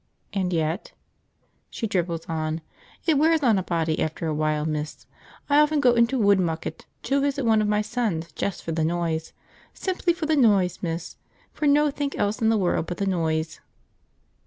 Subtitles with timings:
[0.33, 0.93] And yet"
[1.69, 2.61] (she dribbles on)
[3.05, 5.05] "it wears on a body after a while, miss.
[5.47, 9.31] I often go into Woodmucket to visit one of my sons just for the noise,
[9.75, 11.17] simply for the noise, miss,
[11.53, 13.59] for nothink else in the world but the noise.